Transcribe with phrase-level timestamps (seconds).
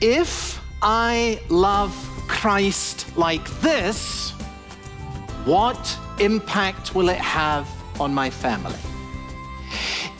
[0.00, 1.92] if I love
[2.28, 4.30] Christ like this,
[5.44, 7.68] what impact will it have
[8.00, 8.78] on my family?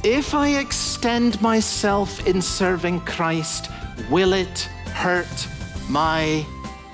[0.03, 3.71] If I extend myself in serving Christ,
[4.11, 4.63] will it
[4.95, 5.49] hurt
[5.89, 6.45] my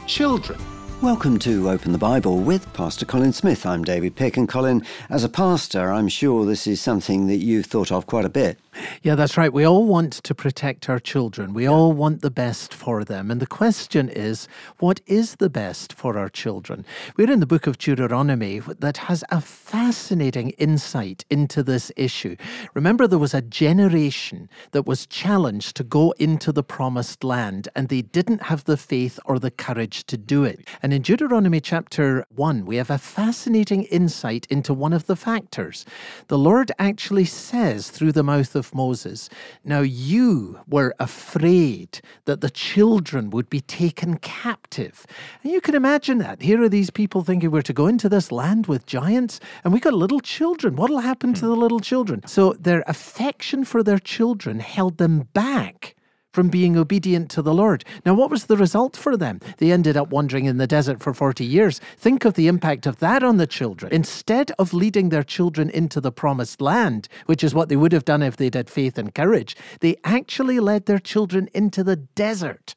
[0.06, 0.60] children?
[1.00, 3.64] Welcome to Open the Bible with Pastor Colin Smith.
[3.64, 7.66] I'm David Pick, and Colin, as a pastor, I'm sure this is something that you've
[7.66, 8.58] thought of quite a bit.
[9.02, 9.52] Yeah, that's right.
[9.52, 11.54] We all want to protect our children.
[11.54, 13.30] We all want the best for them.
[13.30, 16.84] And the question is, what is the best for our children?
[17.16, 22.36] We're in the book of Deuteronomy that has a fascinating insight into this issue.
[22.74, 27.88] Remember, there was a generation that was challenged to go into the promised land, and
[27.88, 30.66] they didn't have the faith or the courage to do it.
[30.82, 35.84] And in Deuteronomy chapter 1, we have a fascinating insight into one of the factors.
[36.28, 39.28] The Lord actually says through the mouth of of Moses.
[39.64, 45.06] Now you were afraid that the children would be taken captive.
[45.42, 46.42] And you can imagine that.
[46.42, 49.80] Here are these people thinking we're to go into this land with giants, and we
[49.80, 50.76] got little children.
[50.76, 51.46] What'll happen to hmm.
[51.46, 52.22] the little children?
[52.26, 55.94] So their affection for their children held them back
[56.34, 57.84] from being obedient to the Lord.
[58.04, 59.38] Now, what was the result for them?
[59.58, 61.80] They ended up wandering in the desert for 40 years.
[61.96, 63.92] Think of the impact of that on the children.
[63.92, 68.04] Instead of leading their children into the promised land, which is what they would have
[68.04, 72.74] done if they'd had faith and courage, they actually led their children into the desert.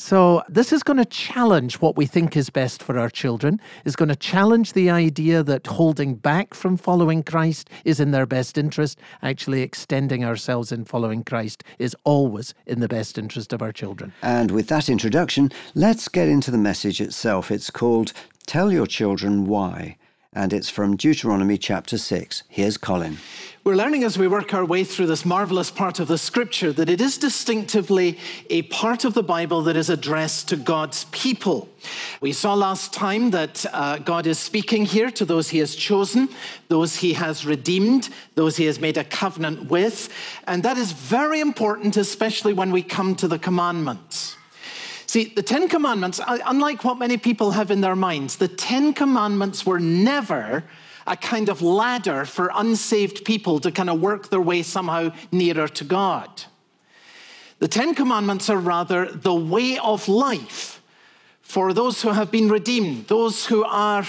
[0.00, 3.60] So this is going to challenge what we think is best for our children.
[3.84, 8.24] Is going to challenge the idea that holding back from following Christ is in their
[8.24, 9.00] best interest.
[9.22, 14.12] Actually, extending ourselves in following Christ is always in the best interest of our children.
[14.22, 17.50] And with that introduction, let's get into the message itself.
[17.50, 18.12] It's called
[18.46, 19.96] Tell Your Children Why
[20.38, 22.44] and it's from Deuteronomy chapter 6.
[22.48, 23.18] Here's Colin.
[23.64, 26.88] We're learning as we work our way through this marvelous part of the scripture that
[26.88, 28.16] it is distinctively
[28.48, 31.68] a part of the Bible that is addressed to God's people.
[32.20, 36.28] We saw last time that uh, God is speaking here to those he has chosen,
[36.68, 40.08] those he has redeemed, those he has made a covenant with,
[40.46, 44.37] and that is very important, especially when we come to the commandments.
[45.08, 49.64] See, the Ten Commandments, unlike what many people have in their minds, the Ten Commandments
[49.64, 50.64] were never
[51.06, 55.66] a kind of ladder for unsaved people to kind of work their way somehow nearer
[55.66, 56.42] to God.
[57.58, 60.82] The Ten Commandments are rather the way of life
[61.40, 64.04] for those who have been redeemed, those who are,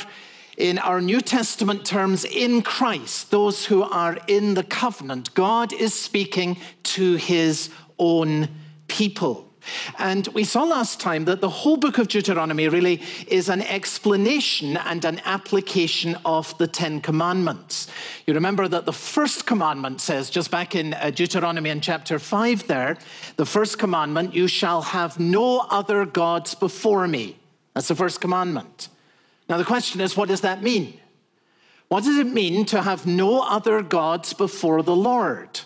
[0.58, 5.34] in our New Testament terms, in Christ, those who are in the covenant.
[5.34, 8.50] God is speaking to his own
[8.90, 9.49] people.
[9.98, 14.78] And we saw last time that the whole book of Deuteronomy really is an explanation
[14.78, 17.88] and an application of the Ten Commandments.
[18.26, 22.68] You remember that the first commandment says, just back in uh, Deuteronomy in chapter 5
[22.68, 22.98] there,
[23.36, 27.38] the first commandment, you shall have no other gods before me.
[27.74, 28.90] That's the first commandment.
[29.48, 31.00] Now the question is, what does that mean?
[31.88, 35.62] What does it mean to have no other gods before the Lord?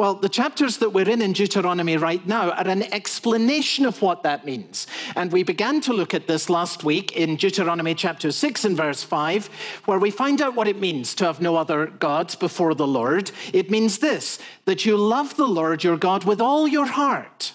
[0.00, 4.22] Well, the chapters that we're in in Deuteronomy right now are an explanation of what
[4.22, 4.86] that means.
[5.14, 9.02] And we began to look at this last week in Deuteronomy chapter 6 and verse
[9.02, 9.50] 5,
[9.84, 13.30] where we find out what it means to have no other gods before the Lord.
[13.52, 17.52] It means this that you love the Lord your God with all your heart,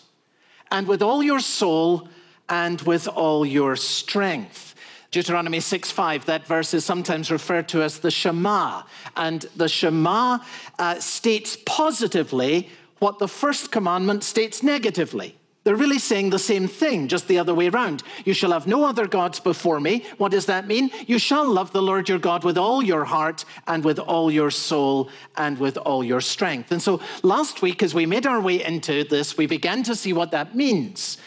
[0.70, 2.08] and with all your soul,
[2.48, 4.75] and with all your strength.
[5.16, 8.82] Deuteronomy 6 5, that verse is sometimes referred to as the Shema.
[9.16, 10.40] And the Shema
[10.78, 12.68] uh, states positively
[13.00, 15.38] what the first commandment states negatively.
[15.64, 18.04] They're really saying the same thing, just the other way around.
[18.26, 20.04] You shall have no other gods before me.
[20.18, 20.92] What does that mean?
[21.08, 24.52] You shall love the Lord your God with all your heart and with all your
[24.52, 26.74] soul and with all your strength.
[26.74, 30.12] And so last week, as we made our way into this, we began to see
[30.12, 31.18] what that means.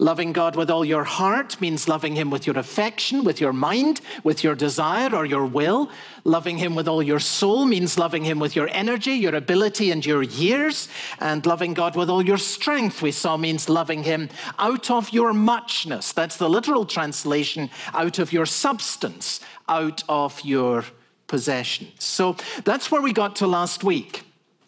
[0.00, 4.00] Loving God with all your heart means loving Him with your affection, with your mind,
[4.22, 5.90] with your desire or your will.
[6.22, 10.06] Loving Him with all your soul means loving Him with your energy, your ability, and
[10.06, 10.88] your years.
[11.18, 15.32] And loving God with all your strength, we saw, means loving Him out of your
[15.32, 16.12] muchness.
[16.12, 20.84] That's the literal translation out of your substance, out of your
[21.26, 22.04] possessions.
[22.04, 24.22] So that's where we got to last week.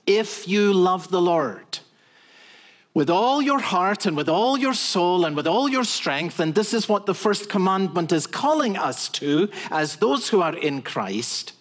[0.09, 1.79] If you love the Lord,
[2.93, 6.41] with all your heart and with all your soul and with all your strength.
[6.41, 10.57] And this is what the first commandment is calling us to as those who are
[10.57, 11.53] in Christ.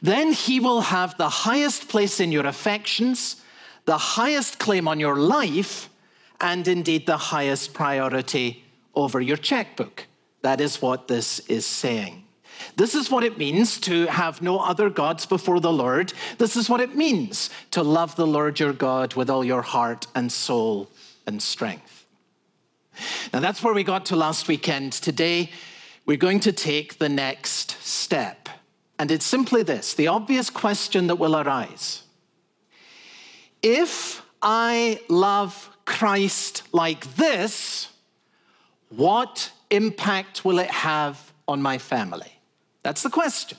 [0.00, 3.42] Then he will have the highest place in your affections,
[3.84, 5.90] the highest claim on your life,
[6.40, 8.64] and indeed the highest priority
[8.94, 10.06] over your checkbook.
[10.42, 12.24] That is what this is saying.
[12.76, 16.12] This is what it means to have no other gods before the Lord.
[16.38, 20.06] This is what it means to love the Lord your God with all your heart
[20.14, 20.90] and soul
[21.26, 22.06] and strength.
[23.32, 24.92] Now, that's where we got to last weekend.
[24.92, 25.50] Today,
[26.06, 28.48] we're going to take the next step.
[28.98, 32.02] And it's simply this the obvious question that will arise
[33.62, 37.88] If I love Christ like this,
[38.90, 42.39] what impact will it have on my family?
[42.82, 43.58] That's the question.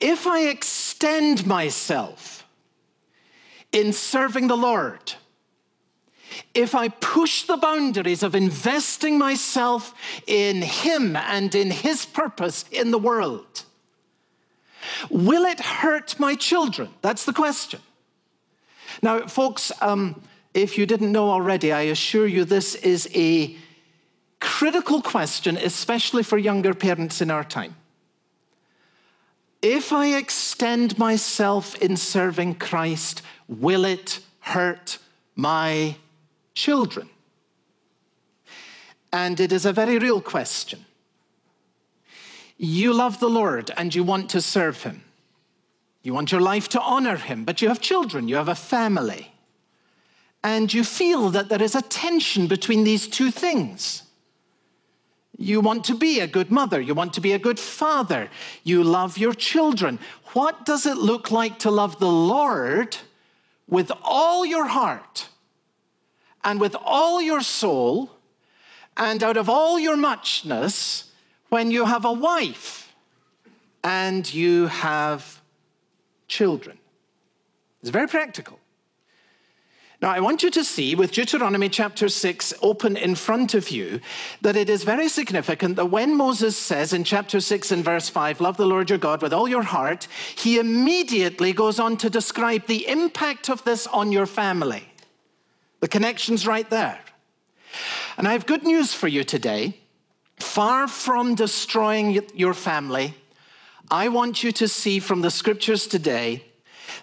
[0.00, 2.46] If I extend myself
[3.72, 5.14] in serving the Lord,
[6.54, 9.94] if I push the boundaries of investing myself
[10.26, 13.64] in Him and in His purpose in the world,
[15.10, 16.90] will it hurt my children?
[17.02, 17.80] That's the question.
[19.02, 20.22] Now, folks, um,
[20.54, 23.56] if you didn't know already, I assure you this is a
[24.42, 27.76] critical question, especially for younger parents in our time.
[29.62, 34.98] If I extend myself in serving Christ, will it hurt
[35.36, 35.94] my
[36.54, 37.08] children?
[39.12, 40.84] And it is a very real question.
[42.58, 45.04] You love the Lord and you want to serve Him.
[46.02, 49.30] You want your life to honor Him, but you have children, you have a family.
[50.42, 54.02] And you feel that there is a tension between these two things.
[55.42, 56.80] You want to be a good mother.
[56.80, 58.30] You want to be a good father.
[58.62, 59.98] You love your children.
[60.34, 62.96] What does it look like to love the Lord
[63.68, 65.28] with all your heart
[66.44, 68.12] and with all your soul
[68.96, 71.10] and out of all your muchness
[71.48, 72.92] when you have a wife
[73.82, 75.42] and you have
[76.28, 76.78] children?
[77.80, 78.60] It's very practical.
[80.02, 84.00] Now, I want you to see with Deuteronomy chapter 6 open in front of you
[84.40, 88.40] that it is very significant that when Moses says in chapter 6 and verse 5,
[88.40, 92.66] Love the Lord your God with all your heart, he immediately goes on to describe
[92.66, 94.82] the impact of this on your family.
[95.78, 96.98] The connection's right there.
[98.18, 99.78] And I have good news for you today.
[100.40, 103.14] Far from destroying your family,
[103.88, 106.42] I want you to see from the scriptures today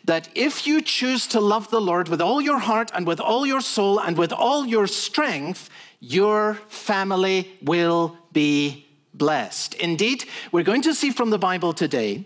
[0.05, 3.45] that if you choose to love the Lord with all your heart and with all
[3.45, 5.69] your soul and with all your strength,
[5.99, 9.75] your family will be blessed.
[9.75, 12.25] Indeed, we're going to see from the Bible today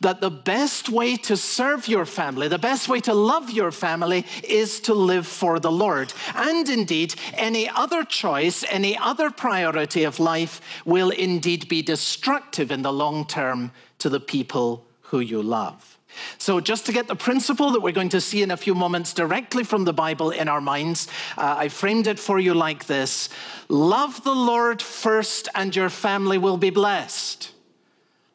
[0.00, 4.26] that the best way to serve your family, the best way to love your family
[4.44, 6.12] is to live for the Lord.
[6.34, 12.82] And indeed, any other choice, any other priority of life will indeed be destructive in
[12.82, 15.93] the long term to the people who you love.
[16.38, 19.14] So, just to get the principle that we're going to see in a few moments
[19.14, 23.28] directly from the Bible in our minds, uh, I framed it for you like this
[23.68, 27.52] Love the Lord first, and your family will be blessed.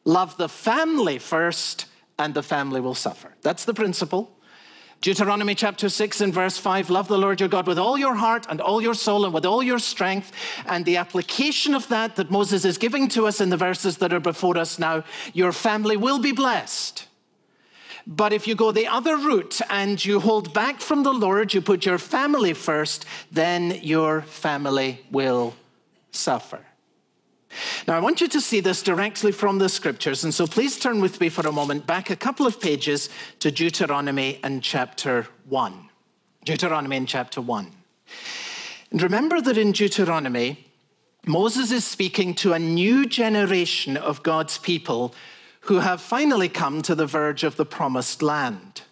[0.04, 1.86] Love the family first,
[2.18, 3.34] and the family will suffer.
[3.42, 4.30] That's the principle.
[5.00, 8.46] Deuteronomy chapter 6 and verse 5 Love the Lord your God with all your heart
[8.50, 10.30] and all your soul and with all your strength.
[10.66, 14.12] And the application of that that Moses is giving to us in the verses that
[14.12, 17.06] are before us now your family will be blessed.
[18.12, 21.60] But if you go the other route and you hold back from the Lord, you
[21.60, 25.54] put your family first, then your family will
[26.10, 26.58] suffer.
[27.86, 31.00] Now, I want you to see this directly from the scriptures, and so please turn
[31.00, 35.88] with me for a moment back a couple of pages to Deuteronomy and chapter 1.
[36.44, 37.70] Deuteronomy in chapter 1.
[38.90, 40.66] And remember that in Deuteronomy,
[41.26, 45.14] Moses is speaking to a new generation of God's people
[45.60, 48.82] who have finally come to the verge of the promised land.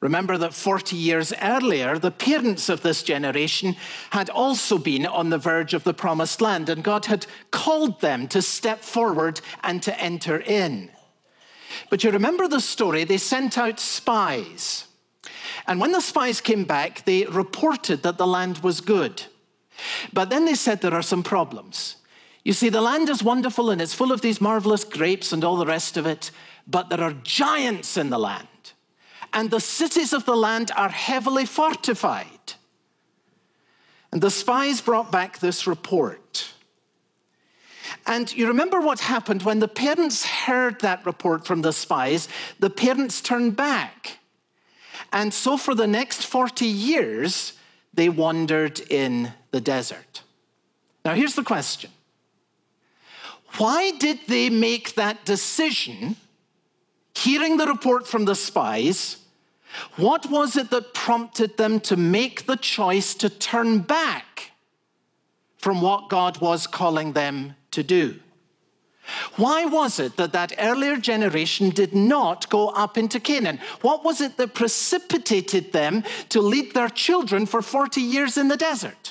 [0.00, 3.76] Remember that 40 years earlier, the parents of this generation
[4.10, 8.26] had also been on the verge of the promised land, and God had called them
[8.28, 10.90] to step forward and to enter in.
[11.88, 14.86] But you remember the story, they sent out spies.
[15.68, 19.22] And when the spies came back, they reported that the land was good.
[20.12, 21.96] But then they said there are some problems.
[22.44, 25.56] You see, the land is wonderful and it's full of these marvelous grapes and all
[25.56, 26.30] the rest of it,
[26.66, 28.48] but there are giants in the land.
[29.32, 32.26] And the cities of the land are heavily fortified.
[34.10, 36.52] And the spies brought back this report.
[38.06, 42.28] And you remember what happened when the parents heard that report from the spies?
[42.58, 44.18] The parents turned back.
[45.12, 47.54] And so for the next 40 years,
[47.94, 50.22] they wandered in the desert.
[51.04, 51.90] Now, here's the question
[53.58, 56.16] why did they make that decision,
[57.14, 59.18] hearing the report from the spies?
[59.96, 64.52] What was it that prompted them to make the choice to turn back
[65.58, 68.20] from what God was calling them to do?
[69.36, 73.58] Why was it that that earlier generation did not go up into Canaan?
[73.80, 78.56] What was it that precipitated them to lead their children for 40 years in the
[78.56, 79.01] desert?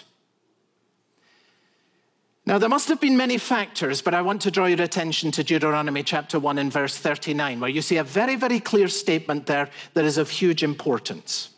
[2.45, 5.43] Now, there must have been many factors, but I want to draw your attention to
[5.43, 9.69] Deuteronomy chapter 1 and verse 39, where you see a very, very clear statement there
[9.93, 11.51] that is of huge importance.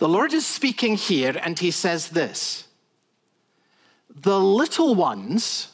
[0.00, 2.66] The Lord is speaking here, and he says this
[4.10, 5.68] The little ones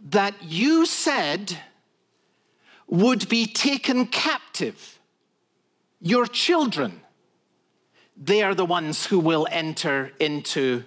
[0.00, 1.58] that you said
[2.86, 4.98] would be taken captive,
[6.00, 7.02] your children,
[8.16, 10.84] they are the ones who will enter into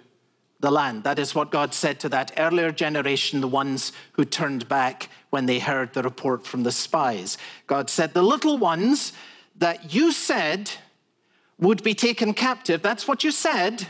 [0.65, 1.03] the land.
[1.03, 5.45] That is what God said to that earlier generation, the ones who turned back when
[5.45, 7.37] they heard the report from the spies.
[7.67, 9.13] God said, The little ones
[9.57, 10.71] that you said
[11.59, 13.87] would be taken captive, that's what you said.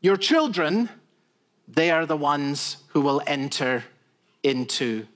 [0.00, 0.88] Your children,
[1.66, 3.82] they are the ones who will enter
[4.44, 5.08] into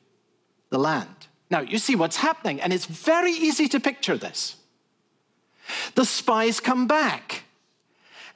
[0.71, 1.29] the land.
[1.49, 4.57] Now, you see what's happening, and it's very easy to picture this.
[5.95, 7.45] The spies come back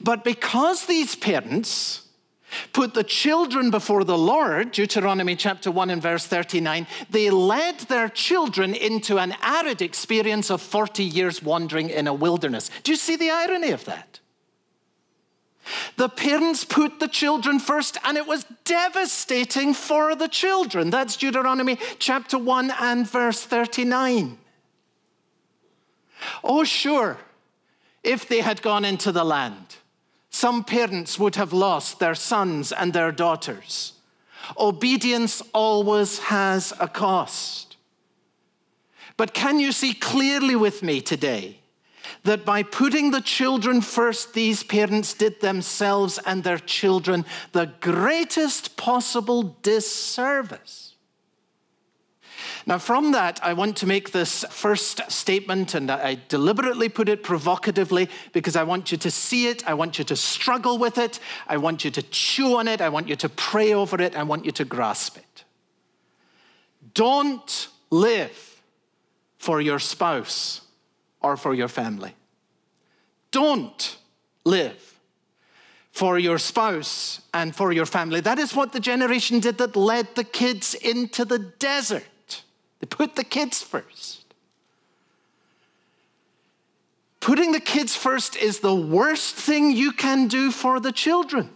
[0.00, 2.02] But because these parents
[2.72, 8.08] put the children before the Lord, Deuteronomy chapter 1 and verse 39, they led their
[8.08, 12.70] children into an arid experience of 40 years wandering in a wilderness.
[12.82, 14.20] Do you see the irony of that?
[15.96, 20.90] The parents put the children first, and it was devastating for the children.
[20.90, 24.38] That's Deuteronomy chapter 1 and verse 39.
[26.42, 27.18] Oh, sure,
[28.02, 29.76] if they had gone into the land,
[30.30, 33.94] some parents would have lost their sons and their daughters.
[34.58, 37.76] Obedience always has a cost.
[39.16, 41.60] But can you see clearly with me today?
[42.24, 48.76] That by putting the children first, these parents did themselves and their children the greatest
[48.76, 50.94] possible disservice.
[52.68, 57.22] Now, from that, I want to make this first statement, and I deliberately put it
[57.22, 61.20] provocatively because I want you to see it, I want you to struggle with it,
[61.46, 64.24] I want you to chew on it, I want you to pray over it, I
[64.24, 65.44] want you to grasp it.
[66.92, 68.60] Don't live
[69.38, 70.65] for your spouse
[71.20, 72.14] or for your family.
[73.30, 73.98] Don't
[74.44, 74.98] live
[75.92, 78.20] for your spouse and for your family.
[78.20, 82.42] That is what the generation did that led the kids into the desert.
[82.80, 84.26] They put the kids first.
[87.20, 91.50] Putting the kids first is the worst thing you can do for the children.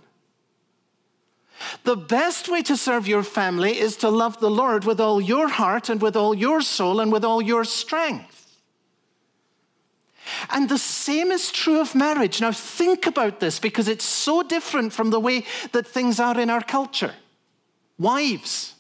[1.84, 5.48] The best way to serve your family is to love the Lord with all your
[5.48, 8.39] heart and with all your soul and with all your strength.
[10.48, 12.40] And the same is true of marriage.
[12.40, 16.48] Now, think about this because it's so different from the way that things are in
[16.48, 17.14] our culture.
[17.98, 18.74] Wives,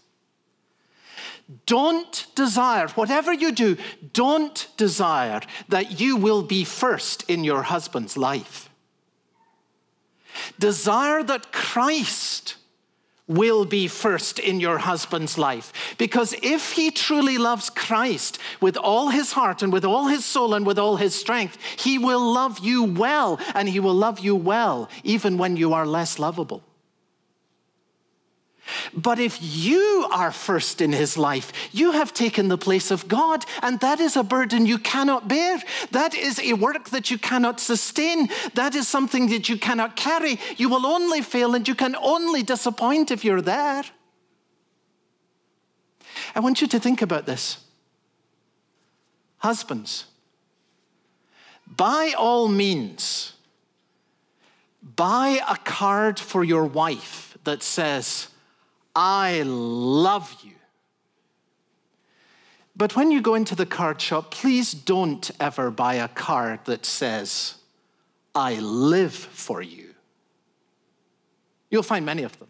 [1.66, 3.76] don't desire, whatever you do,
[4.12, 8.70] don't desire that you will be first in your husband's life.
[10.58, 12.56] Desire that Christ
[13.30, 15.72] will be first in your husband's life.
[15.96, 20.52] Because if he truly loves Christ with all his heart and with all his soul
[20.52, 24.34] and with all his strength, he will love you well, and he will love you
[24.34, 26.62] well even when you are less lovable.
[28.94, 33.44] But if you are first in his life, you have taken the place of God,
[33.62, 35.62] and that is a burden you cannot bear.
[35.92, 38.28] That is a work that you cannot sustain.
[38.54, 40.38] That is something that you cannot carry.
[40.56, 43.84] You will only fail and you can only disappoint if you're there.
[46.34, 47.58] I want you to think about this.
[49.38, 50.04] Husbands,
[51.66, 53.34] by all means,
[54.82, 58.28] buy a card for your wife that says,
[59.02, 60.52] I love you.
[62.76, 66.84] But when you go into the card shop, please don't ever buy a card that
[66.84, 67.54] says,
[68.34, 69.94] I live for you.
[71.70, 72.48] You'll find many of them.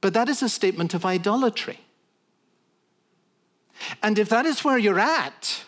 [0.00, 1.80] But that is a statement of idolatry.
[4.02, 5.64] And if that is where you're at,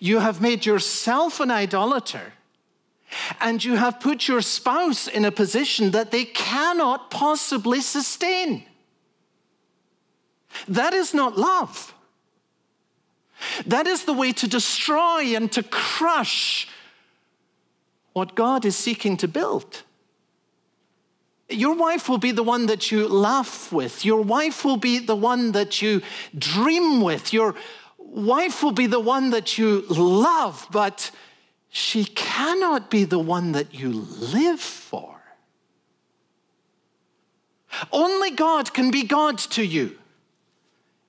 [0.00, 2.32] you have made yourself an idolater
[3.40, 8.64] and you have put your spouse in a position that they cannot possibly sustain.
[10.68, 11.94] That is not love.
[13.66, 16.68] That is the way to destroy and to crush
[18.12, 19.82] what God is seeking to build.
[21.48, 24.04] Your wife will be the one that you laugh with.
[24.04, 26.02] Your wife will be the one that you
[26.36, 27.32] dream with.
[27.32, 27.54] Your
[27.98, 31.10] wife will be the one that you love, but
[31.70, 35.20] she cannot be the one that you live for.
[37.92, 39.96] Only God can be God to you.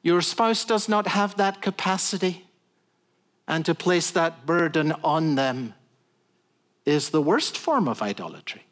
[0.03, 2.45] Your spouse does not have that capacity,
[3.47, 5.73] and to place that burden on them
[6.85, 8.63] is the worst form of idolatry.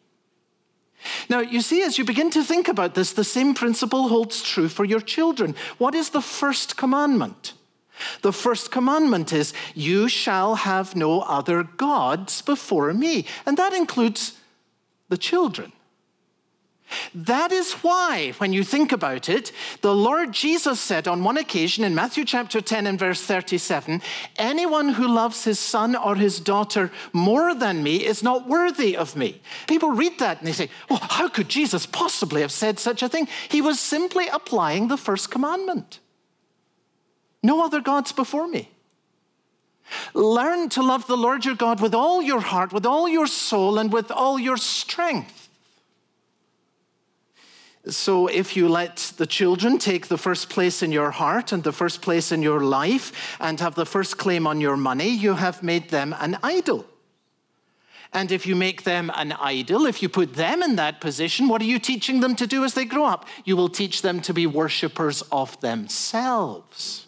[1.29, 4.67] Now, you see, as you begin to think about this, the same principle holds true
[4.67, 5.55] for your children.
[5.77, 7.53] What is the first commandment?
[8.21, 13.25] The first commandment is, You shall have no other gods before me.
[13.45, 14.37] And that includes
[15.09, 15.71] the children.
[17.13, 21.83] That is why, when you think about it, the Lord Jesus said on one occasion
[21.83, 24.01] in Matthew chapter 10 and verse 37
[24.37, 29.15] Anyone who loves his son or his daughter more than me is not worthy of
[29.15, 29.41] me.
[29.67, 33.09] People read that and they say, well, how could Jesus possibly have said such a
[33.09, 33.27] thing?
[33.49, 35.99] He was simply applying the first commandment.
[37.41, 38.69] No other gods before me.
[40.13, 43.79] Learn to love the Lord your God with all your heart, with all your soul,
[43.79, 45.49] and with all your strength.
[47.87, 51.71] So, if you let the children take the first place in your heart and the
[51.71, 55.63] first place in your life and have the first claim on your money, you have
[55.63, 56.85] made them an idol.
[58.11, 61.61] And if you make them an idol, if you put them in that position, what
[61.61, 63.25] are you teaching them to do as they grow up?
[63.45, 67.07] You will teach them to be worshippers of themselves.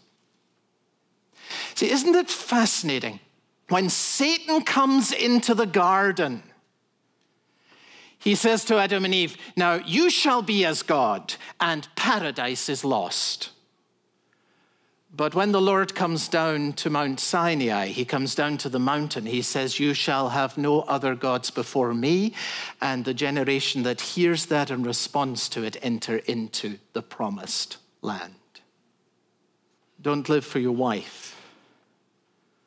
[1.75, 3.19] See, isn't it fascinating?
[3.69, 6.43] When Satan comes into the garden,
[8.19, 12.83] he says to Adam and Eve, Now you shall be as God, and paradise is
[12.83, 13.49] lost.
[15.13, 19.25] But when the Lord comes down to Mount Sinai, he comes down to the mountain,
[19.25, 22.33] he says, You shall have no other gods before me.
[22.81, 28.35] And the generation that hears that and responds to it enter into the promised land.
[30.01, 31.40] Don't live for your wife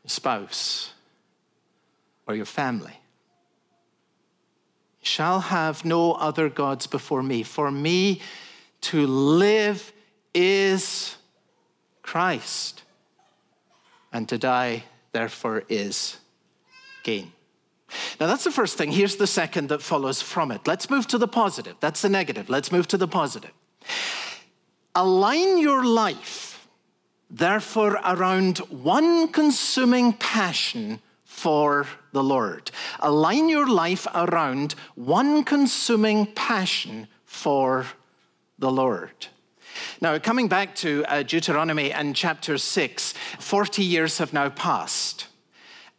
[0.06, 0.92] spouse,
[2.26, 3.00] or your family.
[5.00, 7.42] Shall have no other gods before me.
[7.42, 8.20] For me
[8.82, 9.92] to live
[10.34, 11.16] is
[12.02, 12.82] Christ,
[14.12, 16.18] and to die, therefore, is
[17.02, 17.32] gain.
[18.18, 18.92] Now, that's the first thing.
[18.92, 20.66] Here's the second that follows from it.
[20.66, 21.76] Let's move to the positive.
[21.80, 22.48] That's the negative.
[22.48, 23.52] Let's move to the positive.
[24.94, 26.53] Align your life
[27.36, 32.70] therefore, around one consuming passion for the Lord.
[33.00, 37.86] Align your life around one consuming passion for
[38.58, 39.26] the Lord.
[40.00, 45.26] Now, coming back to uh, Deuteronomy and chapter 6, 40 years have now passed.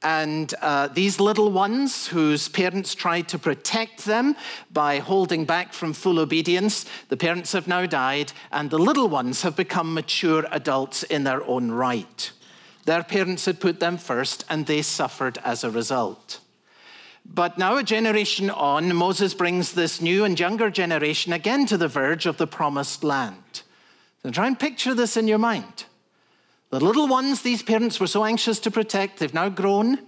[0.06, 4.36] And uh, these little ones, whose parents tried to protect them
[4.72, 9.42] by holding back from full obedience, the parents have now died, and the little ones
[9.42, 12.32] have become mature adults in their own right.
[12.86, 16.40] Their parents had put them first, and they suffered as a result.
[17.26, 21.88] But now, a generation on, Moses brings this new and younger generation again to the
[21.88, 23.64] verge of the promised land.
[24.22, 25.86] So try and picture this in your mind.
[26.70, 30.00] The little ones these parents were so anxious to protect, they've now grown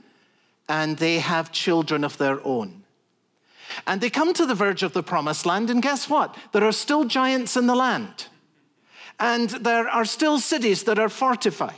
[0.70, 2.84] and they have children of their own.
[3.86, 6.36] And they come to the verge of the promised land, and guess what?
[6.52, 8.28] There are still giants in the land.
[9.20, 11.74] And there are still cities that are fortified.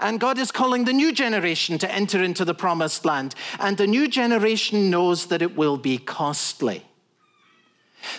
[0.00, 3.34] And God is calling the new generation to enter into the promised land.
[3.58, 6.84] And the new generation knows that it will be costly.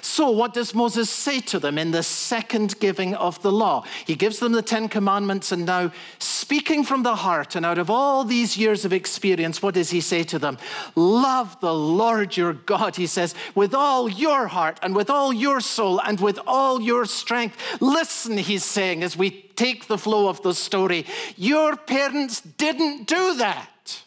[0.01, 3.83] So, what does Moses say to them in the second giving of the law?
[4.05, 7.89] He gives them the Ten Commandments, and now, speaking from the heart and out of
[7.89, 10.57] all these years of experience, what does he say to them?
[10.95, 15.59] Love the Lord your God, he says, with all your heart and with all your
[15.59, 17.57] soul and with all your strength.
[17.81, 23.35] Listen, he's saying, as we take the flow of the story, your parents didn't do
[23.35, 24.03] that.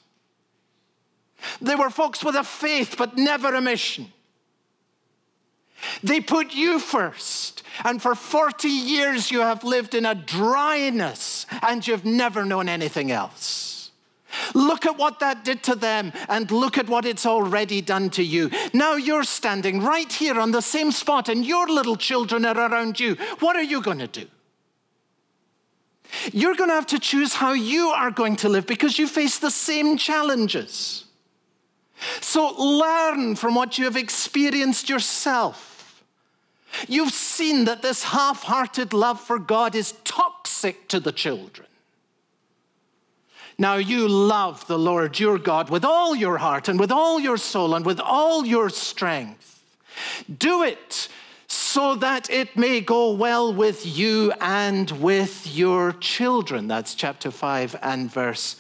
[1.61, 4.13] They were folks with a faith, but never a mission.
[6.03, 7.63] They put you first.
[7.85, 13.11] And for 40 years, you have lived in a dryness and you've never known anything
[13.11, 13.91] else.
[14.55, 18.23] Look at what that did to them and look at what it's already done to
[18.23, 18.51] you.
[18.73, 23.01] Now you're standing right here on the same spot and your little children are around
[23.01, 23.15] you.
[23.41, 24.27] What are you going to do?
[26.33, 29.39] You're going to have to choose how you are going to live because you face
[29.39, 31.06] the same challenges.
[32.21, 36.03] So learn from what you have experienced yourself.
[36.89, 41.67] You've seen that this half hearted love for God is toxic to the children.
[43.59, 47.39] Now you love the Lord your God with all your heart and with all your
[47.39, 49.63] soul and with all your strength.
[50.39, 51.09] Do it
[51.49, 56.69] so that it may go well with you and with your children.
[56.69, 58.57] That's chapter 5 and verse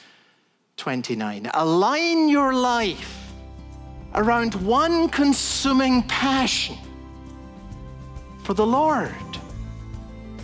[0.78, 1.50] 29.
[1.52, 3.25] Align your life
[4.16, 6.76] around one consuming passion
[8.42, 9.12] for the Lord.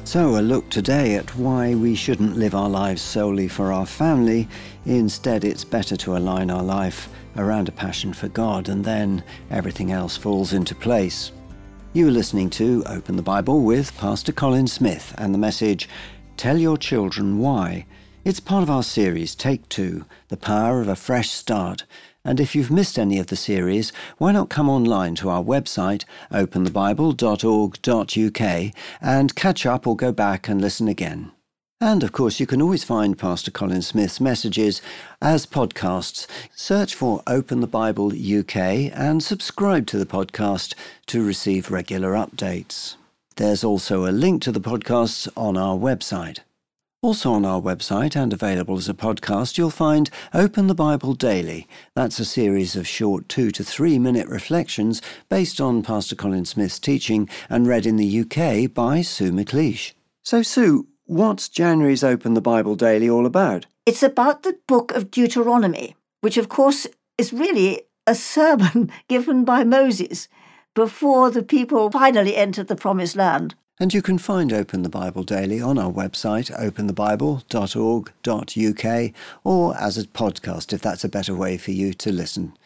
[0.04, 4.46] So, a look today at why we shouldn't live our lives solely for our family.
[4.85, 9.90] Instead, it's better to align our life around a passion for God, and then everything
[9.90, 11.32] else falls into place.
[11.94, 15.88] You are listening to Open the Bible with Pastor Colin Smith and the message,
[16.37, 17.87] Tell Your Children Why.
[18.24, 21.85] It's part of our series, Take Two The Power of a Fresh Start.
[22.24, 26.04] And if you've missed any of the series, why not come online to our website,
[26.30, 31.32] openthebible.org.uk, and catch up or go back and listen again.
[31.80, 34.80] And of course, you can always find Pastor Colin Smith's messages
[35.20, 36.28] as podcasts.
[36.54, 40.74] Search for Open the Bible UK and subscribe to the podcast
[41.06, 42.94] to receive regular updates.
[43.35, 46.38] There's also a link to the podcasts on our website.
[47.04, 51.66] Also on our website and available as a podcast, you'll find Open the Bible Daily.
[51.96, 56.78] That's a series of short two to three minute reflections based on Pastor Colin Smith's
[56.78, 59.94] teaching and read in the UK by Sue McLeish.
[60.22, 63.66] So, Sue, what's January's Open the Bible Daily all about?
[63.84, 66.86] It's about the book of Deuteronomy, which, of course,
[67.18, 70.28] is really a sermon given by Moses
[70.72, 73.56] before the people finally entered the promised land.
[73.83, 80.05] And you can find Open the Bible Daily on our website, openthebible.org.uk, or as a
[80.05, 82.57] podcast if that's a better way for you to listen.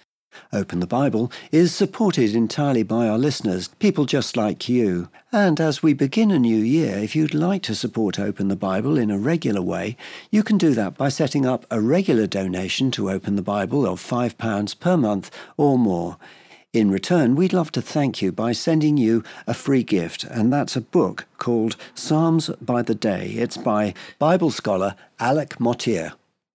[0.53, 5.09] Open the Bible is supported entirely by our listeners, people just like you.
[5.33, 8.99] And as we begin a new year, if you'd like to support Open the Bible
[8.99, 9.97] in a regular way,
[10.31, 14.03] you can do that by setting up a regular donation to Open the Bible of
[14.03, 16.19] £5 per month or more.
[16.77, 20.77] In return, we'd love to thank you by sending you a free gift, and that's
[20.77, 23.29] a book called Psalms by the Day.
[23.31, 26.13] It's by Bible scholar Alec Motyer.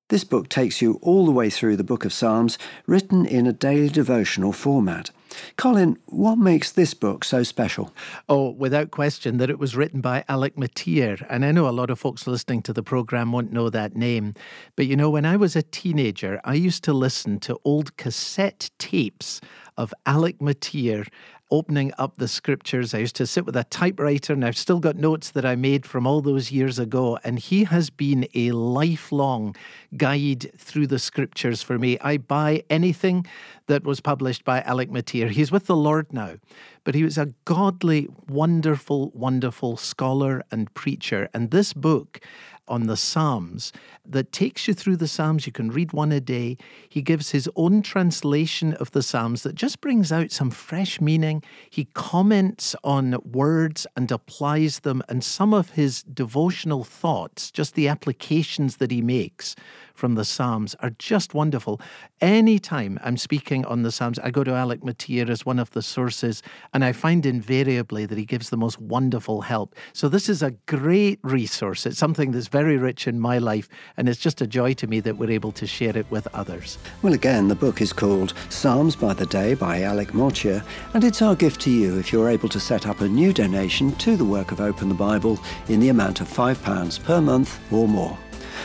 [0.10, 3.51] This book takes you all the way through the book of Psalms, written in a
[3.51, 5.10] daily devotional format.
[5.57, 7.93] Colin, what makes this book so special?
[8.27, 11.17] Oh, without question, that it was written by Alec Motyer.
[11.29, 14.33] And I know a lot of folks listening to the program won't know that name.
[14.75, 18.69] But you know, when I was a teenager, I used to listen to old cassette
[18.77, 19.41] tapes
[19.77, 21.05] of Alec Motyer
[21.51, 22.93] opening up the scriptures.
[22.93, 25.85] I used to sit with a typewriter, and I've still got notes that I made
[25.85, 27.19] from all those years ago.
[27.23, 29.55] And he has been a lifelong
[29.97, 31.99] guide through the scriptures for me.
[31.99, 33.25] I buy anything
[33.67, 35.27] that was published by Alec Motyer.
[35.27, 36.35] He's with the Lord now,
[36.83, 41.29] but he was a godly, wonderful, wonderful scholar and preacher.
[41.33, 42.21] And this book
[42.67, 43.73] on the Psalms
[44.05, 45.45] that takes you through the Psalms.
[45.45, 46.57] You can read one a day.
[46.89, 51.43] He gives his own translation of the Psalms that just brings out some fresh meaning.
[51.69, 57.87] He comments on words and applies them, and some of his devotional thoughts, just the
[57.87, 59.55] applications that he makes
[59.93, 61.79] from the Psalms are just wonderful.
[62.21, 65.81] Anytime I'm speaking on the Psalms, I go to Alec Motyer as one of the
[65.83, 66.41] sources,
[66.73, 69.75] and I find invariably that he gives the most wonderful help.
[69.93, 71.85] So this is a great resource.
[71.85, 74.99] It's something that's very rich in my life, and it's just a joy to me
[74.99, 76.77] that we're able to share it with others.
[77.01, 81.21] Well, again, the book is called Psalms by the Day by Alec Motyer, and it's
[81.21, 84.25] our gift to you if you're able to set up a new donation to the
[84.25, 88.17] work of Open the Bible in the amount of £5 per month or more.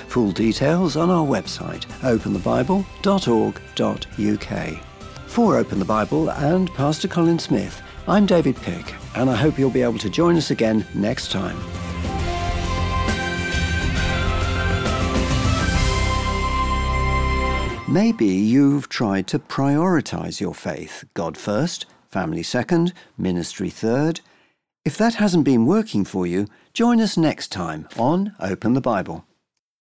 [0.09, 4.83] Full details on our website, openthebible.org.uk.
[5.27, 9.71] For Open the Bible and Pastor Colin Smith, I'm David Pick, and I hope you'll
[9.71, 11.59] be able to join us again next time.
[17.89, 24.21] Maybe you've tried to prioritize your faith God first, family second, ministry third.
[24.85, 29.25] If that hasn't been working for you, join us next time on Open the Bible.